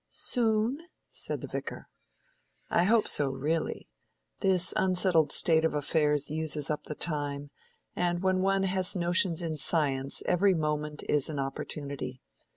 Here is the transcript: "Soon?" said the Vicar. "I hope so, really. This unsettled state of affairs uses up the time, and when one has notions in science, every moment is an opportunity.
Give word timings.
"Soon?" 0.07 0.79
said 1.11 1.41
the 1.41 1.47
Vicar. 1.47 1.87
"I 2.71 2.85
hope 2.85 3.07
so, 3.07 3.29
really. 3.29 3.87
This 4.39 4.73
unsettled 4.75 5.31
state 5.31 5.63
of 5.63 5.75
affairs 5.75 6.31
uses 6.31 6.71
up 6.71 6.85
the 6.85 6.95
time, 6.95 7.51
and 7.95 8.23
when 8.23 8.41
one 8.41 8.63
has 8.63 8.95
notions 8.95 9.43
in 9.43 9.57
science, 9.57 10.23
every 10.25 10.55
moment 10.55 11.03
is 11.07 11.29
an 11.29 11.37
opportunity. 11.37 12.19